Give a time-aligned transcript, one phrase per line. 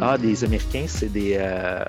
[0.00, 1.36] Ah, des Américains, c'est des.
[1.38, 1.84] Euh,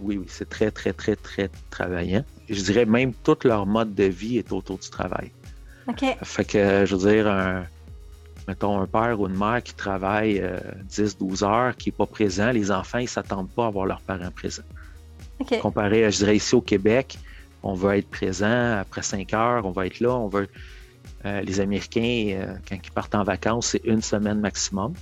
[0.00, 2.24] oui, oui, c'est très, très, très, très travaillant.
[2.48, 5.32] Je dirais même tout leur mode de vie est autour du travail.
[5.88, 6.04] OK.
[6.22, 7.64] Fait que, je veux dire, un,
[8.46, 10.42] mettons, un père ou une mère qui travaille
[10.90, 13.86] 10-12 euh, heures, qui n'est pas présent, les enfants, ils ne s'attendent pas à voir
[13.86, 14.62] leurs parents présents.
[15.40, 15.58] OK.
[15.58, 17.18] Comparé, je dirais, ici au Québec,
[17.64, 20.48] on va être présent après 5 heures, on va être là, on veut.
[21.24, 24.94] Euh, les Américains, quand ils partent en vacances, c'est une semaine maximum.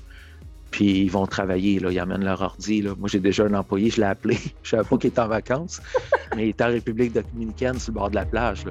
[0.75, 2.83] Puis ils vont travailler, là, ils amènent leur ordi.
[2.83, 2.97] Là.
[2.99, 4.37] Moi, j'ai déjà un employé, je l'ai appelé.
[4.65, 5.81] Je savais pas qu'il était en vacances,
[6.37, 8.65] mais il est en République dominicaine sur le bord de la plage.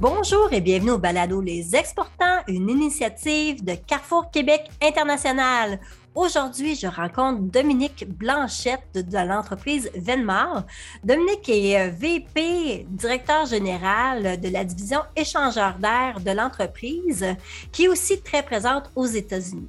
[0.00, 5.78] Bonjour et bienvenue au balado Les Exportants, une initiative de Carrefour Québec International.
[6.14, 10.64] Aujourd'hui, je rencontre Dominique Blanchette de, l'entreprise Venmar.
[11.02, 17.26] Dominique est euh, VP, directeur général de la division échangeur d'air de l'entreprise,
[17.72, 19.68] qui est aussi très présente aux États-Unis.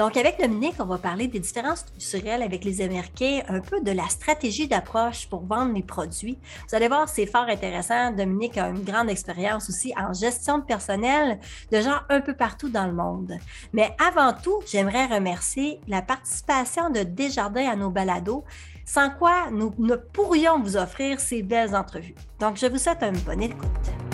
[0.00, 3.92] Donc, avec Dominique, on va parler des différences culturelles avec les Américains, un peu de
[3.92, 6.38] la stratégie d'approche pour vendre les produits.
[6.66, 8.10] Vous allez voir, c'est fort intéressant.
[8.10, 11.38] Dominique a une grande expérience aussi en gestion de personnel
[11.70, 13.34] de gens un peu partout dans le monde.
[13.74, 18.42] Mais avant tout, j'aimerais remercier la participation de Desjardins à nos balados,
[18.86, 22.14] sans quoi nous ne pourrions vous offrir ces belles entrevues.
[22.38, 24.09] Donc, je vous souhaite une bonne écoute.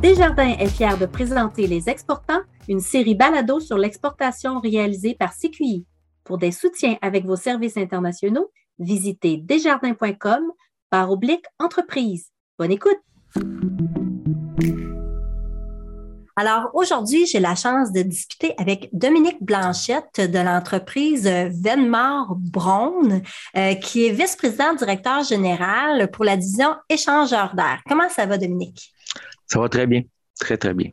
[0.00, 5.84] Desjardins est fier de présenter Les Exportants, une série balado sur l'exportation réalisée par CQI.
[6.22, 10.52] Pour des soutiens avec vos services internationaux, visitez desjardins.com
[10.88, 12.28] par oblique entreprise.
[12.60, 12.98] Bonne écoute!
[16.36, 23.20] Alors aujourd'hui, j'ai la chance de discuter avec Dominique Blanchette de l'entreprise Venmar Brown,
[23.56, 27.80] euh, qui est vice-président directeur général pour la division échangeur d'air.
[27.88, 28.94] Comment ça va, Dominique?
[29.50, 30.02] Ça va très bien.
[30.38, 30.90] Très, très bien.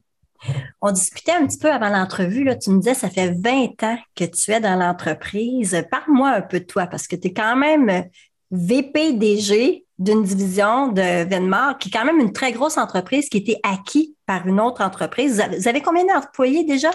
[0.82, 2.50] On discutait un petit peu avant l'entrevue.
[2.60, 5.86] Tu me disais, ça fait 20 ans que tu es dans l'entreprise.
[5.90, 8.06] Parle-moi un peu de toi parce que tu es quand même
[8.52, 13.40] VPDG d'une division de Venmar, qui est quand même une très grosse entreprise qui a
[13.40, 15.42] été acquise par une autre entreprise.
[15.58, 16.92] Vous avez combien d'employés déjà?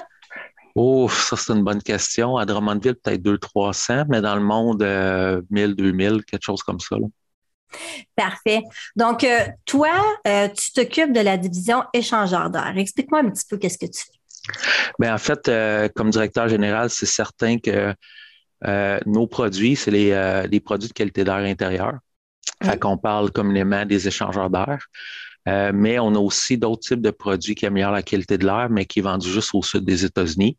[0.77, 2.37] Oh, ça, c'est une bonne question.
[2.37, 4.83] À Drummondville, peut-être 200-300, mais dans le monde,
[5.51, 6.97] 1000, euh, 2000, quelque chose comme ça.
[8.17, 8.63] Parfait.
[8.97, 9.93] Donc, euh, toi,
[10.27, 12.73] euh, tu t'occupes de la division échangeur d'air.
[12.77, 14.61] Explique-moi un petit peu qu'est-ce que tu fais.
[14.99, 17.95] Bien, en fait, euh, comme directeur général, c'est certain que
[19.07, 21.95] nos produits, c'est les, produits de qualité d'air intérieur.
[22.63, 24.87] Fait qu'on parle communément des échangeurs d'air.
[25.73, 28.85] mais on a aussi d'autres types de produits qui améliorent la qualité de l'air, mais
[28.85, 30.59] qui est vendu juste au sud des États-Unis.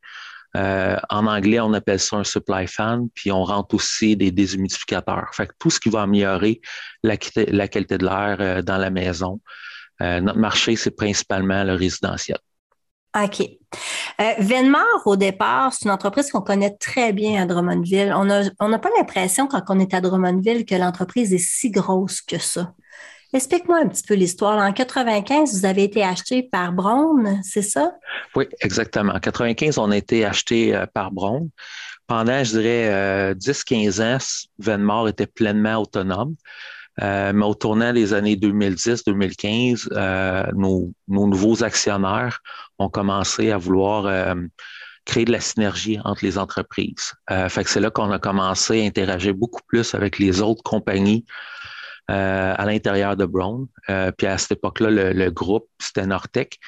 [0.58, 5.30] Euh, en anglais, on appelle ça un supply fan, puis on rentre aussi des déshumidificateurs.
[5.34, 6.62] Fait que tout ce qui va améliorer
[7.04, 9.40] la, qualité de l'air euh, dans la maison.
[10.02, 12.38] Euh, notre marché, c'est principalement le résidentiel.
[13.16, 13.46] OK.
[14.40, 18.14] Venmar, au départ, c'est une entreprise qu'on connaît très bien à Drummondville.
[18.16, 22.22] On n'a on pas l'impression, quand on est à Drummondville, que l'entreprise est si grosse
[22.22, 22.74] que ça.
[23.34, 24.58] Explique-moi un petit peu l'histoire.
[24.58, 27.94] En 95, vous avez été acheté par Brown, c'est ça?
[28.36, 29.14] Oui, exactement.
[29.14, 31.50] En 95, on a été acheté euh, par Brown.
[32.08, 34.18] Pendant, je dirais, 10-15 euh, ans,
[34.60, 36.36] Venmore était pleinement autonome.
[37.02, 42.42] Euh, mais au tournant des années 2010-2015, nos, nouveaux actionnaires
[42.80, 44.36] ont commencé à vouloir
[45.06, 47.14] créer de la synergie entre les entreprises.
[47.48, 51.24] c'est là qu'on a commencé à interagir beaucoup plus avec les autres compagnies
[52.12, 53.68] euh, à l'intérieur de Brown.
[53.90, 56.60] Euh, puis à cette époque-là, le, groupe, c'était Nortec.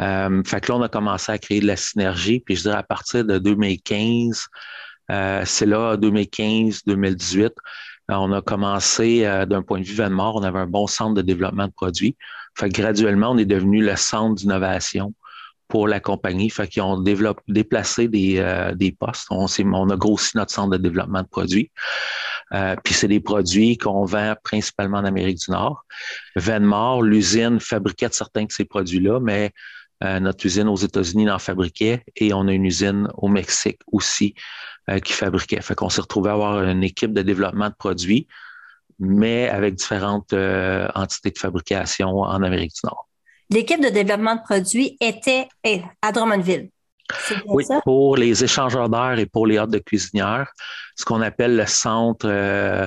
[0.00, 2.40] Euh, fait que là, on a commencé à créer de la synergie.
[2.40, 4.46] Puis je dirais à partir de 2015,
[5.08, 7.50] c'est là, 2015-2018,
[8.08, 11.66] on a commencé d'un point de vue mort, on avait un bon centre de développement
[11.66, 12.16] de produits.
[12.54, 15.14] Fait que graduellement, on est devenu le centre d'innovation
[15.68, 16.50] pour la compagnie.
[16.50, 17.02] Fait qu'ils ont
[17.48, 19.28] déplacé des, des postes.
[19.30, 21.70] On a grossi notre centre de développement de produits.
[22.52, 25.84] Euh, puis c'est des produits qu'on vend principalement en Amérique du Nord.
[26.36, 29.52] Venmore, l'usine fabriquait certains de ces produits-là, mais
[30.02, 34.34] euh, notre usine aux États-Unis en fabriquait et on a une usine au Mexique aussi
[34.90, 35.60] euh, qui fabriquait.
[35.60, 38.26] Fait qu'on s'est retrouvé à avoir une équipe de développement de produits,
[38.98, 43.08] mais avec différentes entités de fabrication en Amérique du Nord.
[43.50, 45.48] L'équipe de développement de produits était
[46.02, 46.70] à Drummondville.
[47.46, 50.52] Oui, pour les échangeurs d'air et pour les hôtes de cuisinière,
[50.96, 52.86] ce qu'on appelle le centre, euh,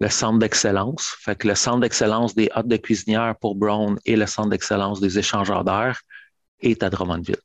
[0.00, 1.14] le centre d'excellence.
[1.20, 5.00] Fait que le centre d'excellence des hôtes de cuisinière pour Brown et le centre d'excellence
[5.00, 6.00] des échangeurs d'air
[6.60, 7.36] est à Drummondville.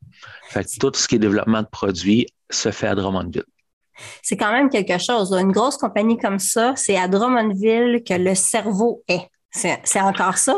[0.49, 3.45] Fait que tout ce qui est développement de produits se fait à Drummondville.
[4.21, 5.33] C'est quand même quelque chose.
[5.33, 9.27] Une grosse compagnie comme ça, c'est à Drummondville que le cerveau est.
[9.51, 10.55] C'est encore ça?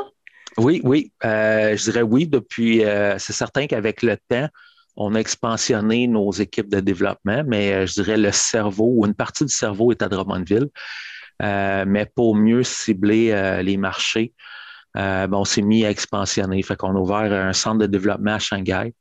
[0.57, 1.13] Oui, oui.
[1.23, 2.27] je dirais oui.
[2.27, 2.81] Depuis,
[3.17, 4.49] c'est certain qu'avec le temps,
[4.99, 9.45] on a expansionné nos équipes de développement, mais je dirais le cerveau ou une partie
[9.45, 10.67] du cerveau est à Drummondville.
[11.41, 14.33] mais pour mieux cibler les marchés,
[14.95, 16.61] ben, on s'est mis à expansionner.
[16.63, 18.93] Fait qu'on a ouvert un centre de développement à Shanghai.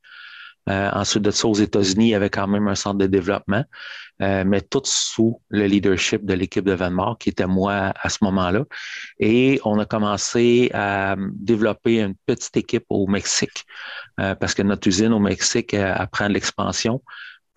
[0.69, 3.65] Euh, ensuite de ça, aux États-Unis, il y avait quand même un centre de développement,
[4.21, 8.19] euh, mais tout sous le leadership de l'équipe de Venmore, qui était moi à ce
[8.23, 8.65] moment-là.
[9.19, 13.65] Et on a commencé à développer une petite équipe au Mexique,
[14.21, 17.03] euh, parce que notre usine au Mexique apprend l'expansion.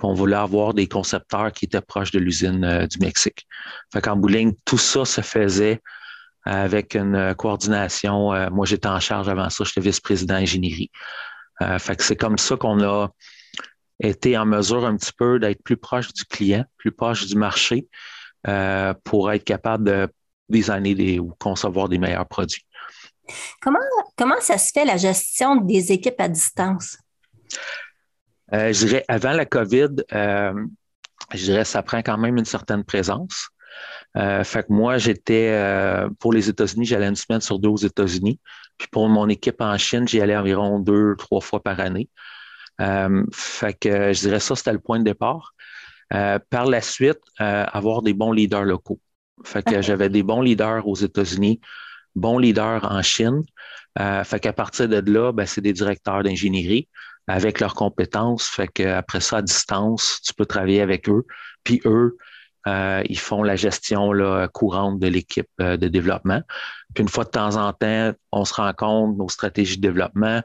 [0.03, 3.45] On voulait avoir des concepteurs qui étaient proches de l'usine du Mexique.
[3.93, 5.79] Fait qu'en Bouligne, tout ça se faisait
[6.43, 8.49] avec une coordination.
[8.49, 10.89] moi, j'étais en charge avant ça, j'étais vice-président ingénierie.
[11.61, 13.11] Euh, fait que c'est comme ça qu'on a
[13.99, 17.87] été en mesure un petit peu d'être plus proche du client, plus proche du marché
[18.47, 20.07] euh, pour être capable de
[20.49, 22.65] designer des, ou concevoir des meilleurs produits.
[23.61, 23.79] Comment,
[24.17, 26.97] comment ça se fait la gestion des équipes à distance?
[28.53, 33.49] Euh, je dirais avant la COVID, je dirais ça prend quand même une certaine présence.
[34.15, 35.55] fait que moi, j'étais
[36.19, 38.39] pour les États-Unis, j'allais une semaine sur deux aux États-Unis.
[38.81, 42.09] Puis pour mon équipe en Chine, j'y allais environ deux, trois fois par année.
[42.81, 45.53] Euh, fait que je dirais ça, c'était le point de départ.
[46.15, 48.99] Euh, par la suite, euh, avoir des bons leaders locaux.
[49.45, 51.61] Fait que j'avais des bons leaders aux États-Unis,
[52.15, 53.43] bons leaders en Chine.
[53.99, 56.89] fait qu'à partir de là, ben, c'est des directeurs d'ingénierie
[57.27, 58.47] avec leurs compétences.
[58.47, 61.27] Fait qu'après ça, à distance, tu peux travailler avec eux.
[61.63, 62.17] Puis eux,
[62.67, 66.41] euh, ils font la gestion là, courante de l'équipe euh, de développement.
[66.93, 70.41] Puis une fois de temps en temps, on se rend compte nos stratégies de développement,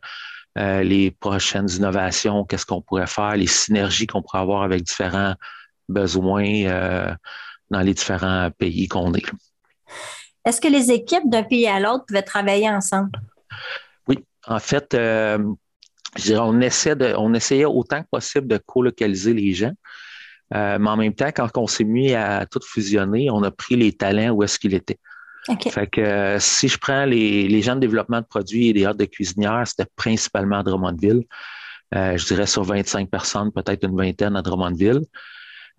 [0.59, 5.35] euh, les prochaines innovations, qu'est-ce qu'on pourrait faire, les synergies qu'on pourrait avoir avec différents
[5.89, 7.17] besoins
[7.71, 9.25] dans les différents pays qu'on est.
[10.45, 13.11] Est-ce que les équipes d'un pays à l'autre pouvaient travailler ensemble?
[14.09, 14.97] Oui, en fait,
[16.17, 19.73] je dirais, on, essaie de, on essayait autant que possible de colocaliser les gens.
[20.55, 23.77] Euh, mais en même temps, quand on s'est mis à tout fusionner, on a pris
[23.77, 24.75] les talents où est-ce qu'ils
[25.71, 28.99] Fait que euh, si je prends les, gens de développement de produits et des ordres
[28.99, 31.23] de cuisinières, c'était principalement à Drummondville.
[31.95, 35.03] Euh, je dirais sur 25 personnes, peut-être une vingtaine à Drummondville.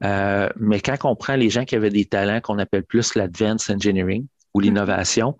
[0.02, 4.26] mais quand on prend les gens qui avaient des talents qu'on appelle plus l'advanced engineering
[4.54, 5.38] ou l'innovation,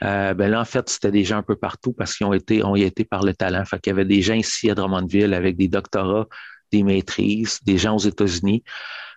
[0.00, 2.76] ben là, en fait, c'était des gens un peu partout parce qu'ils ont été, ont
[2.76, 3.64] été par le talent.
[3.64, 6.26] Fait qu'il y avait des gens ici à Drummondville avec des doctorats
[6.72, 8.62] des maîtrises, des gens aux États-Unis.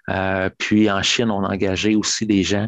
[0.09, 2.67] Euh, puis en Chine, on a engagé aussi des gens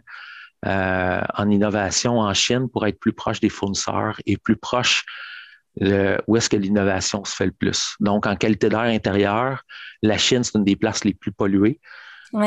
[0.66, 5.06] euh, en innovation en Chine pour être plus proche des fournisseurs et plus proche
[5.80, 7.96] de où est-ce que l'innovation se fait le plus.
[8.00, 9.64] Donc, en qualité d'air intérieur,
[10.02, 11.80] la Chine, c'est une des places les plus polluées.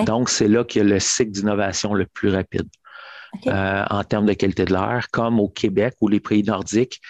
[0.06, 2.68] Donc, c'est là qu'il y a le cycle d'innovation le plus rapide
[3.46, 7.00] euh, en termes de qualité de l'air, comme au Québec ou les pays nordiques.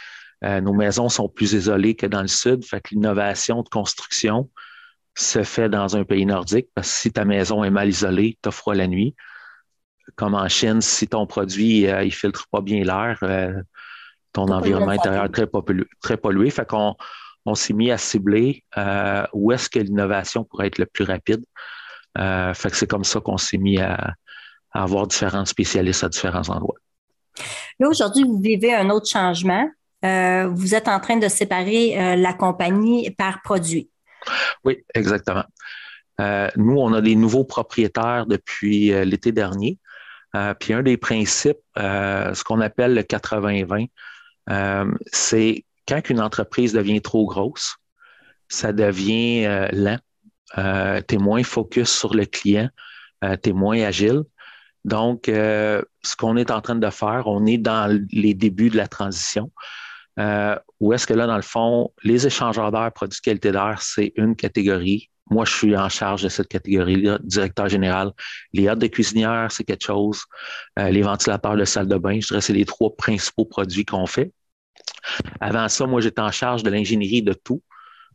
[0.43, 4.51] nos maisons sont plus isolées que dans le sud, fait que l'innovation de construction
[5.17, 8.49] se fait dans un pays nordique parce que si ta maison est mal isolée, tu
[8.49, 9.15] as froid la nuit.
[10.17, 13.61] Comme en Chine, si ton produit euh, il filtre pas bien l'air, euh,
[14.33, 16.51] ton environnement intérieur est très, pollué, très pollué.
[16.51, 16.95] Fait qu'on
[17.47, 21.45] on s'est mis à cibler euh, où est-ce que l'innovation pourrait être le plus rapide.
[22.17, 24.15] fait que c'est comme ça qu'on s'est mis à,
[24.73, 26.77] avoir différents spécialistes à différents endroits.
[27.79, 29.69] Là, aujourd'hui, vous vivez un autre changement.
[30.03, 33.89] vous êtes en train de séparer la compagnie par produit.
[34.65, 35.44] Oui, exactement.
[36.20, 39.79] Euh, nous, on a des nouveaux propriétaires depuis euh, l'été dernier.
[40.34, 43.88] Euh, puis un des principes, ce qu'on appelle le 80-20,
[45.12, 47.76] c'est quand une entreprise devient trop grosse,
[48.48, 49.98] ça devient lent.
[50.56, 52.69] tu es moins focus sur le client,
[53.22, 54.22] tu es moins agile.
[54.84, 58.88] Donc, ce qu'on est en train de faire, on est dans les débuts de la
[58.88, 59.50] transition.
[60.19, 64.13] Euh, ou est-ce que là, dans le fond, les échangeurs d'air, produits qualité d'air, c'est
[64.17, 65.11] une catégorie.
[65.31, 68.13] Moi, je suis en charge de cette catégorie-là, directeur général.
[68.53, 70.23] Les hôtes de cuisinière, c'est quelque chose.
[70.79, 74.06] Euh, les ventilateurs de salle de bain, je dirais, c'est les trois principaux produits qu'on
[74.06, 74.33] fait.
[75.41, 77.63] Avant ça, moi, j'étais en charge de l'ingénierie de tout.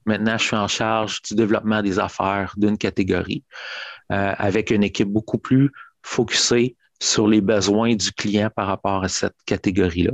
[0.05, 3.43] Maintenant, je suis en charge du développement des affaires d'une catégorie
[4.11, 5.71] euh, avec une équipe beaucoup plus
[6.03, 10.11] focusée sur les besoins du client par rapport à cette catégorie-là.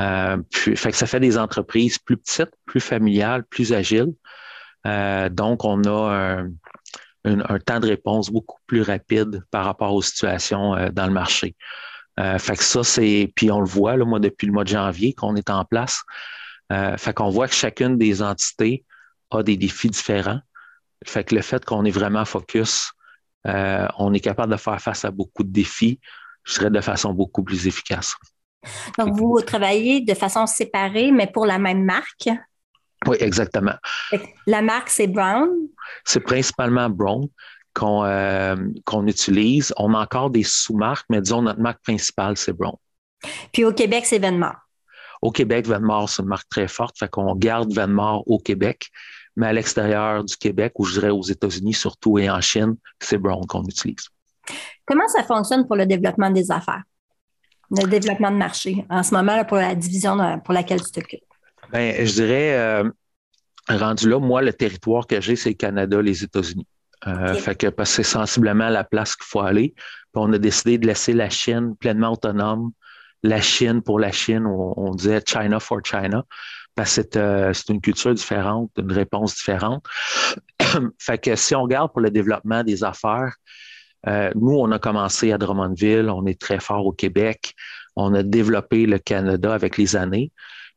[0.00, 4.12] Euh, fait que ça fait des entreprises plus petites, plus familiales, plus agiles.
[4.86, 6.44] Euh, donc, on a
[7.24, 11.56] un, temps de réponse beaucoup plus rapide par rapport aux situations euh, dans le marché.
[12.20, 13.32] Euh, fait que ça, c'est.
[13.34, 16.02] Puis on le voit, là, moi, depuis le mois de janvier qu'on est en place.
[16.70, 18.84] fait qu'on voit que chacune des entités
[19.30, 20.40] a des défis différents.
[21.04, 22.92] Fait que le fait qu'on est vraiment focus,
[23.44, 26.00] on est capable de faire face à beaucoup de défis,
[26.44, 28.16] je dirais de façon beaucoup plus efficace.
[28.98, 32.28] Donc, vous travaillez de façon séparée, mais pour la même marque?
[33.06, 33.74] Oui, exactement.
[34.46, 35.48] La marque, c'est Brown?
[36.04, 37.28] C'est principalement Brown
[37.74, 39.74] qu'on euh, qu'on utilise.
[39.76, 42.76] On a encore des sous-marques, mais disons, notre marque principale, c'est Brown.
[43.52, 44.68] Puis au Québec, c'est Venmar.
[45.22, 48.90] Au Québec, Venmar, c'est une marque très forte, fait qu'on garde Venmar au Québec,
[49.36, 53.18] mais à l'extérieur du Québec, ou je dirais aux États-Unis surtout et en Chine, c'est
[53.18, 54.08] Brown qu'on utilise.
[54.84, 56.82] Comment ça fonctionne pour le développement des affaires,
[57.70, 61.24] le développement de marché en ce moment pour la division pour laquelle tu t'occupes?
[61.72, 62.90] Ben, je dirais, euh,
[63.68, 66.66] rendu là, moi, le territoire que j'ai, c'est le Canada, les États-Unis.
[67.06, 69.74] Euh, fait que parce que c'est sensiblement la place qu'il faut aller.
[69.76, 72.72] Puis on a décidé de laisser la Chine pleinement autonome.
[73.22, 76.24] La Chine pour la Chine, on, disait China for China,
[76.74, 79.84] parce que euh, c'est une culture différente, une réponse différente.
[80.98, 83.34] fait que si on regarde pour le développement des affaires,
[84.06, 87.54] euh, nous, on a commencé à Drummondville, on est très fort au Québec,
[87.96, 90.30] on a développé le Canada avec les années.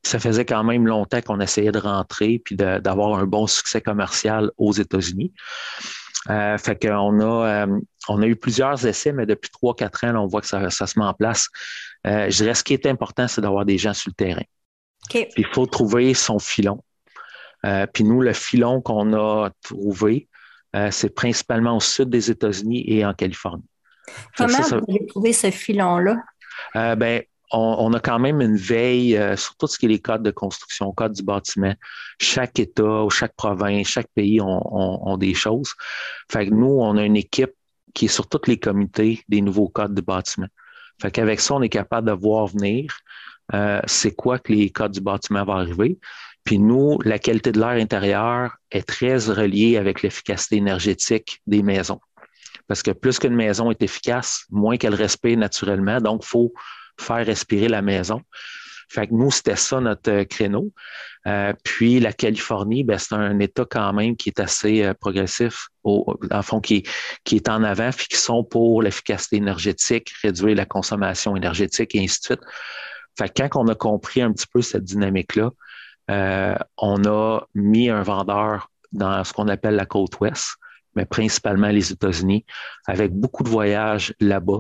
[0.04, 4.52] Ça faisait quand même longtemps qu'on essayait de rentrer puis d'avoir un bon succès commercial
[4.58, 5.34] aux États-Unis.
[6.30, 10.16] Euh, fait qu'on a, euh, on a eu plusieurs essais, mais depuis trois, quatre ans,
[10.16, 11.48] on voit que ça, se met en place.
[12.06, 14.44] Je dirais ce qui est important, c'est d'avoir des gens sur le terrain.
[15.14, 16.82] Il faut trouver son filon.
[17.94, 20.30] puis nous, le filon qu'on a trouvé,
[20.92, 23.66] c'est principalement au sud des États-Unis et en Californie.
[24.38, 26.18] Comment vous avez trouvé ce filon-là?
[26.74, 30.24] ben, on, a quand même une veille euh, sur tout ce qui est les codes
[30.24, 31.74] de construction, codes du bâtiment.
[32.20, 35.74] Chaque État, chaque province, chaque pays ont, des choses.
[36.32, 37.54] Fait que nous, on a une équipe
[37.94, 40.48] qui est sur tous les comités des nouveaux codes de bâtiment.
[41.02, 42.92] Fait qu'avec ça, on est capable de voir venir
[43.54, 45.98] euh, c'est quoi que les codes du bâtiment vont arriver.
[46.48, 52.00] Puis nous, la qualité de l'air intérieur est très reliée avec l'efficacité énergétique des maisons.
[52.70, 56.00] Parce que plus qu'une maison est efficace, moins qu'elle respire naturellement.
[56.00, 56.54] Donc, il faut
[56.98, 58.22] faire respirer la maison.
[58.88, 60.72] Fait que nous, c'était ça notre euh, créneau.
[61.28, 65.68] Euh, puis la Californie, ben, c'est un État quand même qui est assez euh, progressif,
[65.84, 66.84] au, en fond, qui,
[67.26, 72.00] qui est en avant, puis qui sont pour l'efficacité énergétique, réduire la consommation énergétique et
[72.00, 72.42] ainsi de suite.
[73.18, 75.52] Fait que quand on a compris un petit peu cette dynamique-là,
[76.10, 80.56] on a mis un vendeur dans ce qu'on appelle la côte ouest,
[80.96, 82.46] mais principalement les États-Unis,
[82.88, 84.60] avec beaucoup de voyages là-bas.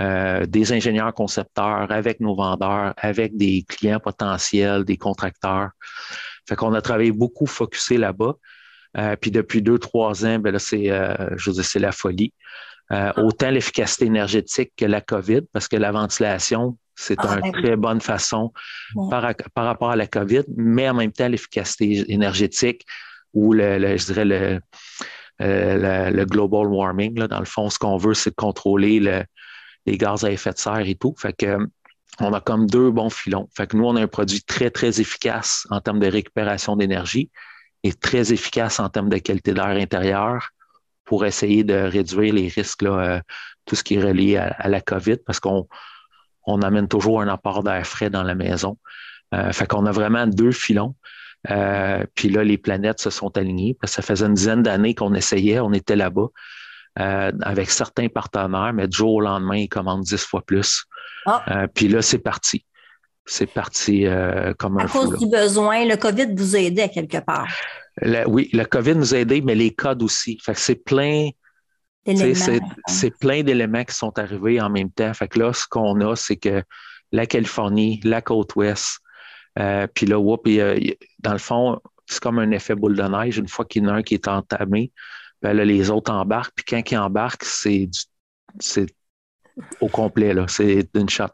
[0.00, 5.70] Euh, des ingénieurs concepteurs avec nos vendeurs, avec des clients potentiels, des contracteurs.
[6.48, 8.34] Fait qu'on a travaillé beaucoup focusé là-bas.
[8.96, 12.32] Euh, puis depuis deux, trois ans, ben là, c'est, euh, je veux c'est la folie.
[13.16, 17.76] autant l'efficacité énergétique que la COVID, parce que la ventilation, c'est ah, une ben très
[17.76, 18.52] bonne façon
[19.08, 19.22] par,
[19.54, 22.84] rapport à la COVID, mais en même temps, l'efficacité énergétique
[23.32, 24.60] ou le, je dirais le,
[25.38, 29.22] le, global warming, là, dans le fond, ce qu'on veut, c'est de contrôler le,
[29.86, 31.14] les gaz à effet de serre et tout.
[31.16, 31.58] Fait que
[32.20, 33.48] on a comme deux bons filons.
[33.56, 37.30] Fait que nous, on a un produit très, très efficace en termes de récupération d'énergie
[37.84, 40.48] et très efficace en termes de qualité d'air intérieur
[41.04, 43.20] pour essayer de réduire les risques, là, euh,
[43.66, 45.68] tout ce qui est relié à, la COVID, parce qu'on
[46.48, 48.78] on amène toujours un apport d'air frais dans la maison.
[49.34, 50.94] Euh, fait qu'on a vraiment deux filons.
[51.50, 54.94] Euh, puis là, les planètes se sont alignées parce que ça faisait une dizaine d'années
[54.94, 56.28] qu'on essayait, on était là-bas.
[56.98, 60.84] Euh, avec certains partenaires, mais du jour au lendemain, ils commandent dix fois plus.
[61.26, 61.68] Ah.
[61.72, 62.64] Puis là, c'est parti.
[63.24, 64.06] C'est parti
[64.58, 67.46] comme un À cause du besoin, le COVID vous a aidé à quelque part.
[68.26, 70.38] oui, le COVID nous a aidé, mais les codes aussi.
[70.42, 71.28] Fait que c'est plein.
[72.86, 75.12] C'est plein d'éléments qui sont arrivés en même temps.
[75.14, 76.62] Fait que là, ce qu'on a, c'est que
[77.12, 78.98] la Californie, la côte ouest,
[79.94, 80.18] puis là,
[81.20, 83.38] dans le fond, c'est comme un effet boule de neige.
[83.38, 84.92] Une fois qu'il y en a un qui est entamé,
[85.42, 86.54] ben là, les autres embarquent.
[86.54, 87.88] Puis quand ils embarquent, c'est
[88.58, 88.86] c'est
[89.80, 90.46] au complet, là.
[90.48, 91.26] C'est d'une shot.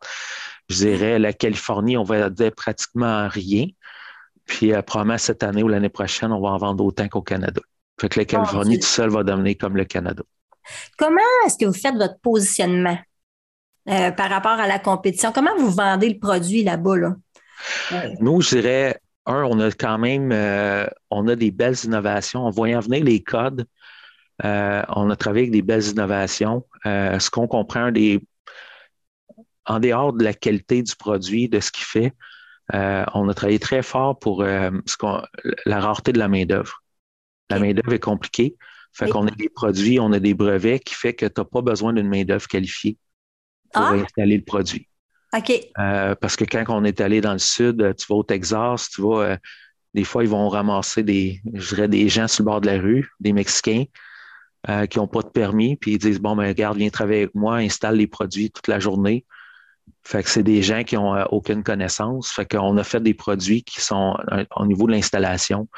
[0.68, 3.66] Je dirais, la Californie, on va dire pratiquement rien.
[4.46, 7.60] Puis euh, probablement cette année ou l'année prochaine, on va en vendre autant qu'au Canada.
[8.00, 10.22] Fait que la Californie tout seul va devenir comme le Canada.
[10.96, 12.98] Comment est-ce que vous faites votre positionnement
[13.88, 15.32] euh, par rapport à la compétition?
[15.32, 16.96] Comment vous vendez le produit là-bas?
[16.96, 17.16] Là?
[18.20, 22.44] Nous, je dirais, un, on a quand même euh, on a des belles innovations.
[22.44, 23.66] En voyant venir les codes,
[24.44, 26.66] euh, on a travaillé avec des belles innovations.
[26.86, 28.20] Euh, ce qu'on comprend des,
[29.66, 32.12] en dehors de la qualité du produit, de ce qu'il fait,
[32.74, 36.82] euh, on a travaillé très fort pour la rareté de la main-d'œuvre.
[37.50, 38.56] La main-d'œuvre est compliquée.
[38.94, 41.62] Fait qu'on a des produits, on a des brevets qui fait que tu n'as pas
[41.62, 42.96] besoin d'une main-d'œuvre qualifiée
[43.72, 43.92] pour ah!
[43.94, 44.88] installer le produit.
[45.36, 45.52] OK.
[45.74, 49.36] parce que quand on est allé dans le sud, tu vas au Texas, tu vas,
[49.94, 52.80] des fois, ils vont ramasser des, je dirais, des gens sur le bord de la
[52.80, 53.84] rue, des Mexicains,
[54.68, 57.34] euh, qui n'ont pas de permis, puis ils disent Bon, ben, regarde, viens travailler avec
[57.34, 59.24] moi, installe les produits toute la journée.
[60.02, 62.30] Fait que c'est des gens qui n'ont aucune connaissance.
[62.30, 64.16] Fait qu'on a fait des produits qui sont
[64.56, 65.68] au niveau de l'installation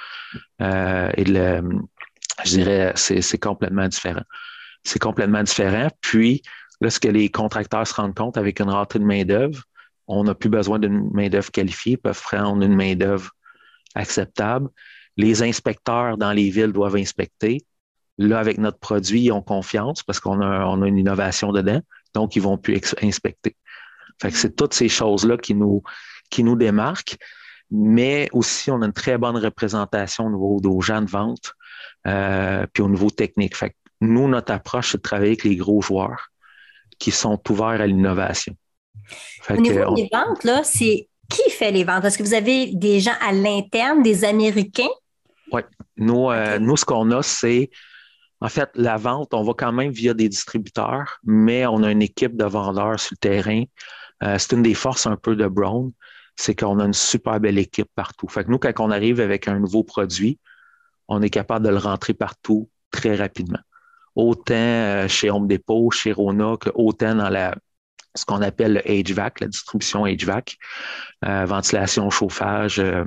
[0.61, 1.63] et le,
[2.45, 4.23] je dirais, c'est complètement différent.
[4.85, 5.89] C'est complètement différent.
[6.01, 6.43] Puis,
[6.81, 9.63] là, ce que les contracteurs se rendent compte avec une rentrée de main-d'œuvre,
[10.07, 13.31] on n'a plus besoin d'une main-d'œuvre qualifiée, ils peuvent prendre une main-d'œuvre
[13.95, 14.69] acceptable.
[15.17, 17.65] Les inspecteurs dans les villes doivent inspecter.
[18.19, 21.81] Là, avec notre produit, ils ont confiance parce qu'on a, on a une innovation dedans,
[22.15, 23.57] donc ils vont plus inspecter.
[24.21, 25.83] Fait que c'est toutes ces choses-là qui nous,
[26.31, 27.17] qui nous démarquent,
[27.71, 31.53] mais aussi on a une très bonne représentation au niveau de gens de vente,
[32.07, 33.57] euh, puis au niveau technique.
[33.57, 36.29] Fait que nous, notre approche, c'est de travailler avec les gros joueurs
[36.99, 38.57] qui sont ouverts à l'innovation.
[39.51, 42.05] Au niveau des ventes, là, c'est qui fait les ventes?
[42.05, 44.85] Est-ce que vous avez des gens à l'interne, des Américains?
[45.53, 45.63] Oui.
[45.97, 47.71] Nous, euh, nous, ce qu'on a, c'est
[48.41, 52.03] en fait la vente, on va quand même via des distributeurs, mais on a une
[52.03, 53.63] équipe de vendeurs sur le terrain.
[54.23, 55.93] Euh, c'est une des forces un peu de Brown,
[56.37, 58.29] c'est qu'on a une super belle équipe partout.
[58.29, 60.39] Fait que nous, quand on arrive avec un nouveau produit,
[61.09, 63.59] on est capable de le rentrer partout très rapidement.
[64.15, 67.55] Autant euh, chez Home Depot, chez Rona, que autant dans la
[68.15, 70.57] ce qu'on appelle le HVAC, la distribution HVAC,
[71.25, 72.79] euh, ventilation, chauffage.
[72.79, 73.05] Euh.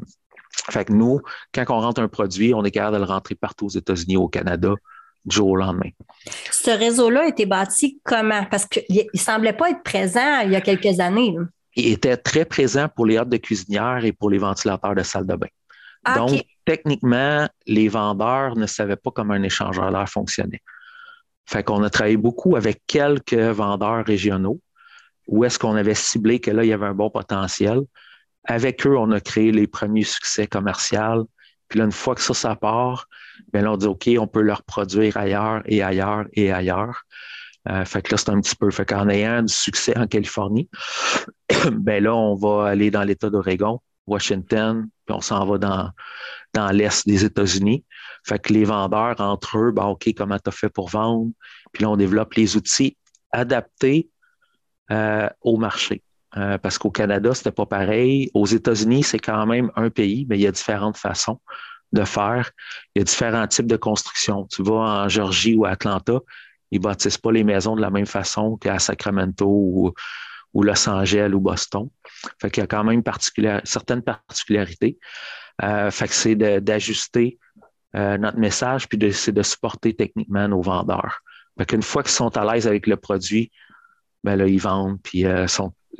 [0.69, 1.19] fait que nous,
[1.51, 4.27] quand on rentre un produit, on est capable de le rentrer partout aux États-Unis, au
[4.27, 4.73] Canada,
[5.25, 5.89] du jour au lendemain.
[6.51, 8.45] Ce réseau-là a été bâti comment?
[8.45, 11.35] Parce qu'il ne semblait pas être présent il y a quelques années.
[11.75, 15.27] Il était très présent pour les hôtes de cuisinière et pour les ventilateurs de salle
[15.27, 15.47] de bain.
[16.03, 20.61] Ah, Donc, techniquement, les vendeurs ne savaient pas comment un échangeur d'air fonctionnait.
[21.45, 24.59] Fait qu'on a travaillé beaucoup avec quelques vendeurs régionaux
[25.29, 27.81] où est-ce qu'on avait ciblé que là, il y avait un bon potentiel.
[28.45, 31.29] Avec eux, on a créé les premiers succès commerciaux.
[31.67, 33.07] Puis là, une fois que ça, ça part,
[33.53, 37.03] bien là, on dit OK, on peut leur produire ailleurs et ailleurs et ailleurs.
[37.67, 38.69] Euh, fait que là, c'est un petit peu.
[38.71, 40.69] Fait qu'en ayant du succès en Californie,
[41.71, 45.91] ben là, on va aller dans l'État d'Oregon, Washington, puis on s'en va dans,
[46.53, 47.83] dans l'Est des États-Unis.
[48.23, 51.31] Fait que les vendeurs, entre eux, ben, OK, comment tu as fait pour vendre?
[51.73, 52.97] Puis là, on développe les outils
[53.31, 54.09] adaptés
[54.91, 56.03] euh, au marché.
[56.37, 58.29] Euh, parce qu'au Canada, c'était pas pareil.
[58.33, 61.39] Aux États-Unis, c'est quand même un pays, mais il y a différentes façons
[61.91, 62.51] de faire.
[62.93, 64.45] Il y a différents types de construction.
[64.45, 66.19] Tu vas en Georgie ou à Atlanta,
[66.71, 69.93] ils bâtissent pas les maisons de la même façon qu'à Sacramento ou,
[70.63, 71.89] Los Angeles ou Boston.
[72.41, 73.03] Fait qu'il y a quand même
[73.63, 74.97] certaines particularités.
[75.61, 77.37] Euh, fait que c'est d'ajuster
[77.93, 81.21] notre message, puis c'est de supporter techniquement nos vendeurs.
[81.57, 83.51] Fait qu'une fois qu'ils sont à l'aise avec le produit,
[84.23, 85.45] ben là, ils vendent, puis euh,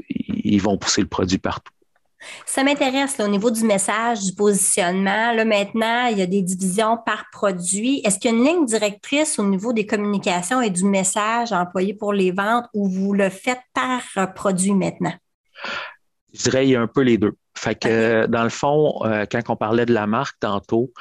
[0.10, 1.74] ils vont pousser le produit partout.
[2.46, 5.32] Ça m'intéresse au niveau du message, du positionnement.
[5.32, 8.02] Là, maintenant, il y a des divisions par produit.
[8.04, 11.94] Est-ce qu'il y a une ligne directrice au niveau des communications et du message employé
[11.94, 15.14] pour les ventes ou vous le faites par euh, produit maintenant?
[16.34, 17.36] Je dirais il y a un peu les deux.
[17.58, 20.92] Fait que dans le fond, euh, quand on parlait de la marque tantôt,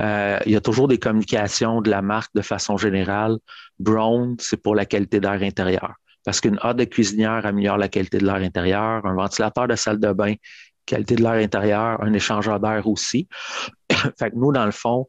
[0.00, 3.36] il y a toujours des communications de la marque de façon générale.
[3.80, 5.96] Brown, c'est pour la qualité d'air intérieur
[6.28, 9.98] parce qu'une hotte de cuisinière améliore la qualité de l'air intérieur, un ventilateur de salle
[9.98, 10.34] de bain,
[10.88, 13.28] qualité de l'air intérieur, un échangeur d'air aussi.
[14.18, 15.06] fait que nous, dans le fond,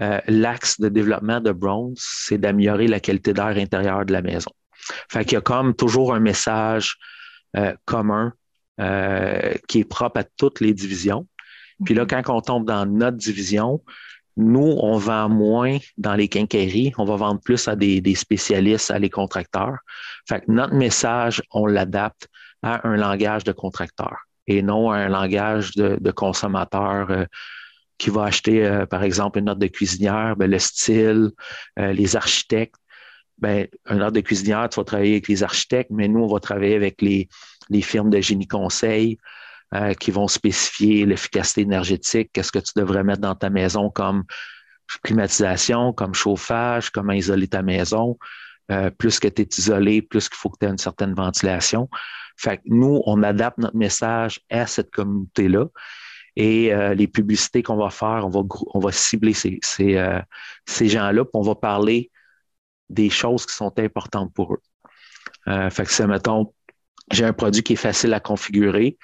[0.00, 4.50] euh, l'axe de développement de Bronze, c'est d'améliorer la qualité d'air intérieur de la maison.
[5.10, 6.96] Fait qu'il y a comme toujours un message
[7.56, 8.32] euh, commun
[8.80, 11.26] euh, qui est propre à toutes les divisions.
[11.84, 12.22] Puis là, mm-hmm.
[12.22, 13.82] quand on tombe dans notre division,
[14.36, 18.98] nous, on vend moins dans les quincailleries, on va vendre plus à des, spécialistes, à
[19.00, 19.78] les contracteurs.
[20.28, 22.28] Fait que notre message, on l'adapte
[22.62, 27.24] à un langage de contracteur et non un langage de, consommateur euh,
[27.98, 31.30] qui va acheter, euh, par exemple, une note de cuisinière, ben, le style,
[31.78, 32.80] euh, les architectes.
[33.36, 36.40] Ben, un note de cuisinière, tu vas travailler avec les architectes, mais nous, on va
[36.40, 37.28] travailler avec les,
[37.68, 39.18] les firmes de génie conseil,
[40.00, 44.24] qui vont spécifier l'efficacité énergétique, qu'est-ce que tu devrais mettre dans ta maison comme
[45.02, 48.16] climatisation, comme chauffage, comment isoler ta maison.
[48.96, 51.90] Plus que tu es isolé, plus qu'il faut que tu aies une certaine ventilation.
[52.38, 55.66] Fait que nous, on adapte notre message à cette communauté-là.
[56.36, 58.40] Et euh, les publicités qu'on va faire, on va,
[58.74, 60.00] on va cibler ces, ces,
[60.66, 62.10] ces gens-là, puis on va parler
[62.88, 65.70] des choses qui sont importantes pour eux.
[65.70, 66.54] fait que c'est, mettons,
[67.10, 68.96] j'ai un produit qui est facile à configurer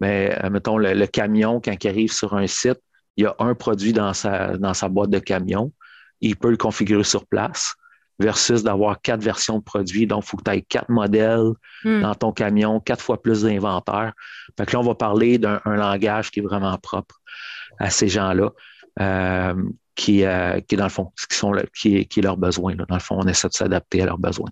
[0.00, 2.80] mais euh, mettons le, camion, quand il arrive sur un site,
[3.16, 5.72] il y a un produit dans sa, dans sa boîte de camion.
[6.20, 7.74] Il peut le configurer sur place
[8.20, 10.06] versus d'avoir quatre versions de produits.
[10.06, 11.52] Donc, il faut que tu aies quatre modèles
[11.84, 12.02] hmm.
[12.02, 14.12] dans ton camion, quatre fois plus d'inventaire.
[14.56, 17.20] Fait que là, on va parler d'un langage qui est vraiment propre
[17.78, 18.50] à ces gens-là,
[19.00, 19.54] euh,
[19.94, 22.74] qui, euh, qui, dans le fond, qui, sont qui, qui est leur besoin.
[22.74, 24.50] Dans le fond, on essaie de s'adapter à leurs besoins.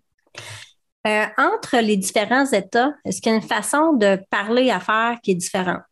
[1.07, 5.19] Euh, entre les différents États, est-ce qu'il y a une façon de parler à faire
[5.23, 5.83] qui est différente?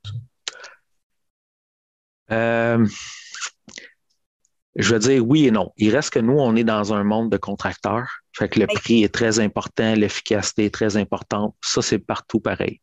[4.77, 5.73] Je veux dire oui et non.
[5.77, 8.09] Il reste que nous, on est dans un monde de contracteurs.
[8.33, 11.55] Fait que le prix est très important, l'efficacité est très importante.
[11.65, 12.81] Ça, c'est partout pareil.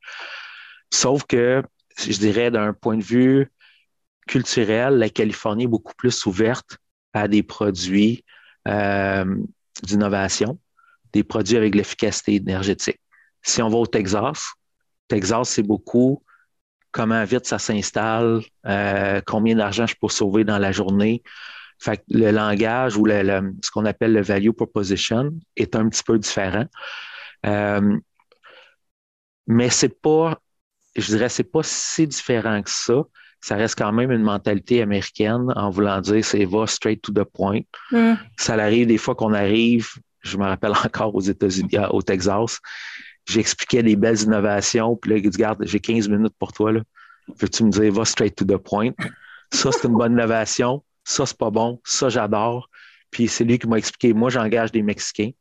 [0.91, 1.61] Sauf que,
[1.97, 3.51] je dirais, d'un point de vue
[4.27, 6.77] culturel, la Californie est beaucoup plus ouverte
[7.13, 8.25] à des produits
[8.67, 9.25] euh,
[9.83, 10.59] d'innovation,
[11.11, 12.99] des produits avec l'efficacité énergétique.
[13.43, 14.53] Si on va au Texas,
[15.07, 16.23] Texas, c'est beaucoup
[16.91, 21.21] comment vite ça s'installe, euh, combien d'argent je peux sauver dans la journée.
[21.83, 26.03] Fait que le langage ou le, ce qu'on appelle le value proposition est un petit
[26.03, 26.65] peu différent.
[27.45, 27.97] Euh,
[29.47, 30.39] mais c'est pas,
[30.95, 33.03] je dirais, c'est pas si différent que ça.
[33.41, 37.25] Ça reste quand même une mentalité américaine en voulant dire c'est va straight to the
[37.25, 37.59] point.
[37.91, 38.13] Mm.
[38.37, 39.89] Ça arrive des fois qu'on arrive,
[40.21, 42.61] je me rappelle encore aux États-Unis, au Texas,
[43.27, 46.79] j'expliquais des belles innovations, puis là, il dit, regarde, j'ai 15 minutes pour toi, là.
[47.39, 48.91] Veux-tu me dire, va straight to the point?
[49.51, 50.81] Ça, c'est une bonne innovation.
[51.03, 51.81] Ça, c'est pas bon.
[51.83, 52.69] Ça, j'adore.
[53.11, 55.31] Puis c'est lui qui m'a expliqué, moi, j'engage des Mexicains.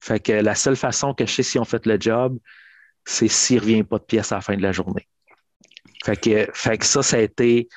[0.00, 2.38] Fait que la seule façon que je sais si on fait le job,
[3.04, 5.08] c'est s'il ne revient pas de pièces à la fin de la journée.
[6.04, 7.68] Fait que, fait que ça, ça a été,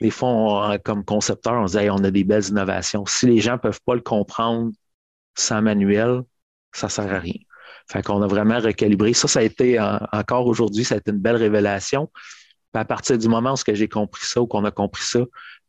[0.00, 3.04] des fois, comme concepteur, on disait, on a des belles innovations.
[3.06, 4.70] Si les gens ne peuvent pas le comprendre
[5.34, 6.22] sans manuel,
[6.72, 7.40] ça ne sert à rien.
[7.90, 9.12] Fait qu'on a vraiment recalibré.
[9.14, 9.80] Ça, ça a été
[10.12, 12.10] encore aujourd'hui, ça a été une belle révélation.
[12.72, 15.20] à partir du moment où j'ai compris ça ou qu'on a compris ça,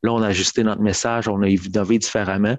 [0.06, 2.58] là, on a ajusté notre message, on a innové différemment.